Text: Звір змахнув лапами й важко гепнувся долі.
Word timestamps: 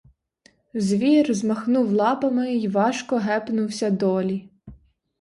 Звір 0.73 1.33
змахнув 1.33 1.91
лапами 1.91 2.51
й 2.53 2.67
важко 2.67 3.17
гепнувся 3.17 3.89
долі. 3.89 4.49